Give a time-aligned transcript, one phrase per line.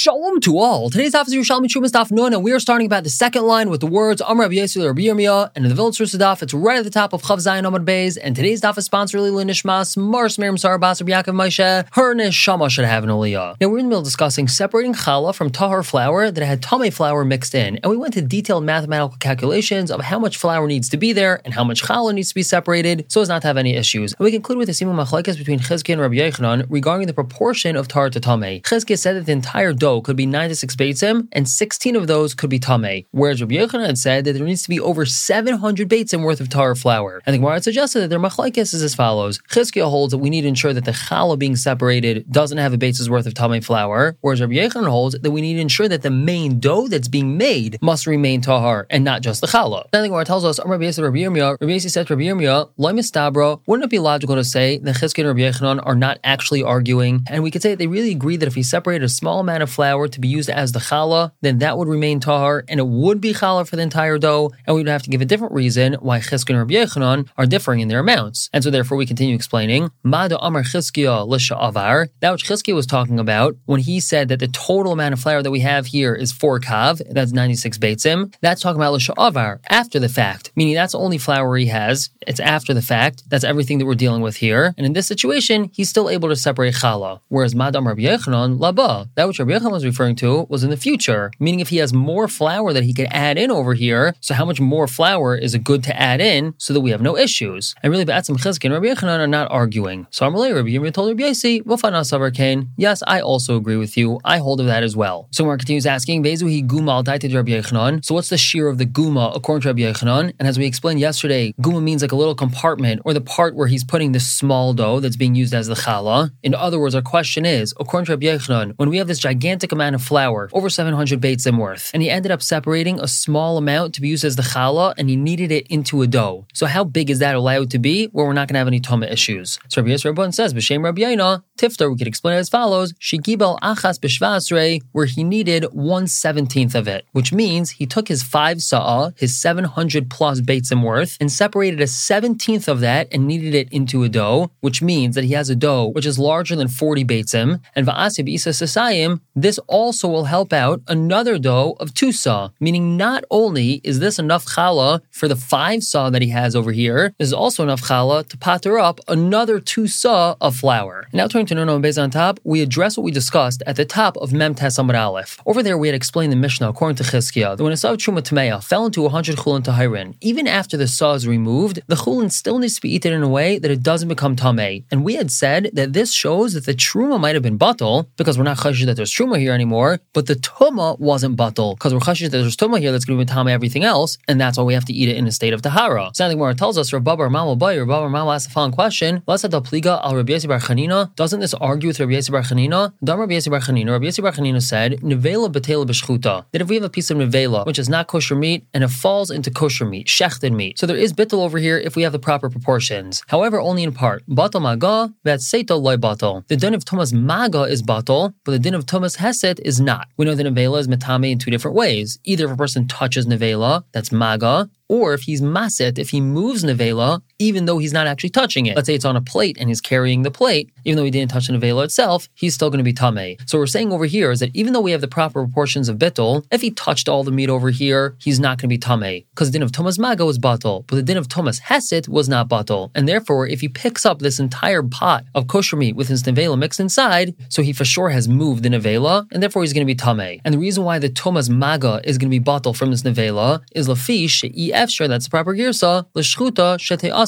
[0.00, 0.88] Shalom to all.
[0.88, 3.68] Today's daf is Yerushalmi Terumos daf Nun, and we are starting about the second line
[3.68, 6.84] with the words Amr Yisrael Rabbi Yirmiyah, and in the Vilna daf, it's right at
[6.84, 10.38] the top of Chav Zayin Amad Beis, and today's daf is sponsored Lili Nishmas, Mars
[10.38, 13.56] Miriam Sarabas Rabbi Yaakov Moshe, her Neshama should have an Aliyah.
[13.60, 16.90] Now we're in the middle of discussing separating challah from tahar flour that had tame
[16.90, 20.88] flour mixed in, and we went to detailed mathematical calculations of how much flour needs
[20.88, 23.48] to be there and how much challah needs to be separated so as not to
[23.48, 24.14] have any issues.
[24.14, 27.76] And we conclude with the Simu Machlekes between Chizkiah and Rabbi Yochanan regarding the proportion
[27.76, 28.62] of tahar to tame.
[28.62, 32.50] Chizkiah said that the entire dough could be 96 beitzim, and 16 of those could
[32.50, 33.06] be tameh.
[33.10, 36.74] Whereas Rabbi Yochanan said that there needs to be over 700 beitzim worth of tahar
[36.74, 37.22] flour.
[37.26, 39.40] And the Gemara suggested that their machlekes is as follows.
[39.50, 42.78] Chizkiah holds that we need to ensure that the challah being separated doesn't have a
[42.78, 46.02] beitz's worth of tameh flour, whereas Rabbi Yochanan holds that we need to ensure that
[46.02, 49.90] the main dough that's being made must remain tahar and not just the challah.
[49.92, 53.60] Then the Gemara tells us, Rabbi Yisrael Rabbi Yirmiyah, Rabbi Yisrael said to Rabbi Yirmiyah,
[53.66, 57.22] wouldn't it be logical to say that Chizkiah and Rabbi Yochanan are not actually arguing,
[57.28, 59.62] and we could say that they really agree that if we separate a small amount
[59.62, 62.86] of flour to be used as the challah, then that would remain tahar, and it
[62.86, 65.54] would be challah for the entire dough, and we would have to give a different
[65.54, 68.50] reason why Chizkiah and Rabbi Yochanan are differing in their amounts.
[68.52, 73.80] And so therefore we continue explaining, Amar Avar, that which Chizkiah was talking about when
[73.80, 77.00] he said that the total amount of flour that we have here is 4 kav,
[77.10, 81.56] that's 96 beitzim, that's talking about Avar, after the fact, meaning that's the only flour
[81.56, 84.92] he has, it's after the fact, that's everything that we're dealing with here, and in
[84.92, 89.38] this situation, he's still able to separate challah, whereas Madam Rabbi Yochanan, Laba, that which
[89.38, 92.72] Rabbi Yochanan was referring to was in the future, meaning if he has more flour
[92.72, 95.82] that he could add in over here, so how much more flour is it good
[95.84, 97.74] to add in so that we have no issues?
[97.82, 100.06] And really, Ba'atzim Chizki and Rabbi Yochanan are not arguing.
[100.10, 103.96] So I'm Amalei Rabbi Yirmiyah told Rabbi Yasi, Wafana Kane, yes, I also agree with
[103.96, 104.20] you.
[104.24, 105.28] I hold of that as well.
[105.30, 108.04] So Mar continues asking, Vezu Guma al Rabbi Yochanan.
[108.04, 110.32] So what's the shear of the Guma according to Rabbi Yochanan?
[110.38, 113.66] And as we explained yesterday, Guma means like a little compartment or the part where
[113.66, 116.30] he's putting the small dough that's being used as the challah.
[116.42, 119.59] In other words, our question is, according to Rabbi Yechanan, when we have this gigantic
[119.72, 121.90] amount of flour, over 700 beitzim worth.
[121.92, 125.08] And he ended up separating a small amount to be used as the challah, and
[125.08, 126.46] he kneaded it into a dough.
[126.54, 128.80] So how big is that allowed to be where we're not going to have any
[128.80, 129.58] tuma issues?
[129.68, 133.58] So Rabbi Yisrael says, B'Shem Rabbi Yaina, Tiftar, we could explain it as follows, Shigibel
[133.60, 138.62] achas b'shvasrei, where he needed one seventeenth of it, which means he took his five
[138.62, 143.72] sa'ah, his 700 plus beitzim worth, and separated a seventeenth of that and kneaded it
[143.72, 147.04] into a dough, which means that he has a dough which is larger than 40
[147.04, 152.50] beitzim, and va'asib isa sasayim, this also will help out another dough of two saw,
[152.60, 156.72] meaning not only is this enough challah for the five saw that he has over
[156.72, 161.06] here, this is also enough challah to patter up another two saw of flour.
[161.12, 164.16] Now turning to Nuno Bez on top, we address what we discussed at the top
[164.18, 165.38] of Mem Tes Aleph.
[165.46, 167.98] Over there, we had explained the Mishnah according to Chizkiah that when a saw of
[167.98, 172.30] Truma Tameya fell into 100 chulin tahirin, even after the saw is removed, the chulin
[172.30, 174.84] still needs to be eaten in a way that it doesn't become tameh.
[174.90, 178.36] And we had said that this shows that the truma might have been batal because
[178.36, 182.00] we're not chayish that there's truma here anymore, but the tuma wasn't batal because we're
[182.00, 184.64] chashish that there's tuma here that's going to be tama everything else, and that's why
[184.64, 186.10] we have to eat it in a state of tahara.
[186.14, 189.60] Something more tells us Rabbi Mama Bay, Rabbi Mama asks the following question: Let's the
[189.60, 191.14] pliga al Rabbi Yossi Bar Chanina.
[191.16, 192.92] Doesn't this argue with Rabbi Yossi Bar Chanina?
[193.02, 193.90] Dam Rabbi Yossi Bar Chanina.
[193.90, 196.44] Rabbi Yossi Bar Chanina said nevela betela b'shchuta.
[196.52, 198.88] That if we have a piece of nevela which is not kosher meat and it
[198.88, 202.12] falls into kosher meat, shechted meat, so there is bittel over here if we have
[202.12, 203.22] the proper proportions.
[203.28, 204.26] However, only in part.
[204.28, 206.46] Batal maga that seita loy batal.
[206.48, 210.08] The din of tumas maga is batal, but the din of tumas heset is not.
[210.16, 212.18] We know that nevela is metame in two different ways.
[212.24, 216.64] Either if a person touches nevela, that's maga, or if he's maset, if he moves
[216.64, 218.76] nevela, even though he's not actually touching it.
[218.76, 221.30] Let's say it's on a plate and he's carrying the plate, even though he didn't
[221.30, 223.36] touch the nevela itself, he's still going to be tame.
[223.46, 225.96] So we're saying over here is that even though we have the proper proportions of
[225.96, 229.24] bittul, if he touched all the meat over here, he's not going to be tame
[229.30, 232.28] because the din of tumas Maga was batal, but the din of tumas Heset was
[232.28, 232.90] not batal.
[232.94, 236.58] And therefore, if he picks up this entire pot of kosher meat with his nevela
[236.58, 239.90] mixed inside, so he for sure has moved the nevela, and therefore he's going to
[239.90, 240.40] be tame.
[240.44, 243.62] And the reason why the tumas Maga is going to be batal from this nevela
[243.72, 246.78] is lafish efshar, that's the proper girsa, l'shchuta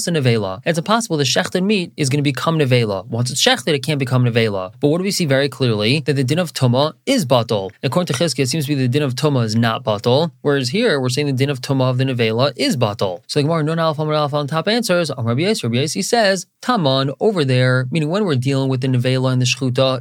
[0.03, 0.63] shete'asa nevela.
[0.65, 3.07] It's impossible the shechted meat is going to become nevela.
[3.07, 4.73] Once it's shechted, it can't become nevela.
[4.81, 6.01] But what do we see very clearly?
[6.01, 7.71] That the din of tuma is batal.
[7.83, 10.71] According to Chizkiah, it seems to be the din of tuma is not batal, whereas
[10.71, 13.23] here we're saying the din of tuma of the nevela is batal.
[13.27, 17.11] So the Gemara Nun Alpha on top answers, on Rabbi Yisrael, Rabbi Yisrael says, taman
[17.21, 20.01] over there, meaning when we're dealing with the nevela and the shchuta.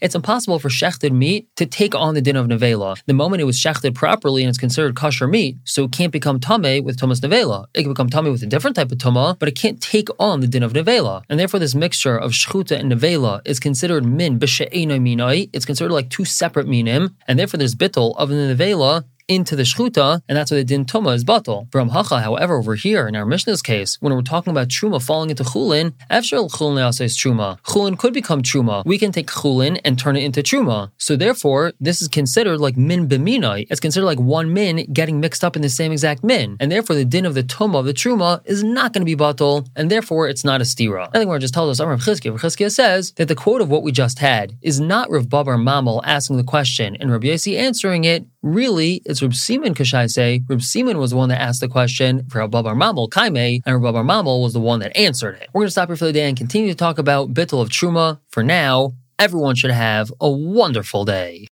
[0.00, 3.00] It's impossible for shechted meat to take on the din of nevela.
[3.06, 6.40] The moment it was shechted properly and it's considered kosher meat, so it can't become
[6.40, 7.66] tame with tumas Nevela.
[7.74, 10.40] It can become tame with a different type of tuma, but it can't take on
[10.40, 11.22] the din of Nevela.
[11.28, 15.50] And therefore, this mixture of Shchuta and Nevela is considered min b'she'enoi minoi.
[15.52, 19.62] It's considered like two separate minim, and therefore there's bittel of the Nevela into the
[19.62, 21.70] shchuta, and that's why the din tuma is batal.
[21.72, 25.30] From hacha, however, over here in our Mishnah's case, when we're talking about truma falling
[25.30, 27.60] into chulin, efshel chulin says truma.
[27.62, 28.84] Chulin could become truma.
[28.84, 30.90] We can take chulin and turn it into truma.
[30.98, 33.66] So therefore, this is considered like min b'minai.
[33.70, 36.96] It's considered like one min getting mixed up in the same exact min, and therefore
[36.96, 39.90] the din of the tuma of the truma is not going to be batal, and
[39.90, 41.08] therefore it's not a stira.
[41.14, 42.72] I think we're just told us, Rav Chizkiah.
[42.72, 46.36] says that the quote of what we just had is not Rav Babar Mamel asking
[46.36, 48.24] the question and Rabbi Yossi answering it.
[48.44, 50.42] Really, it's Rav Simon say.
[50.46, 53.74] Rav Simon was the one that asked the question for Rav Babar Mamel Kaime, and
[53.74, 55.48] Rav Babar Mamel was the one that answered it.
[55.54, 57.70] We're going to stop here for the day and continue to talk about Bittel of
[57.70, 58.20] Truma.
[58.28, 61.40] For now, everyone should have a wonderful day.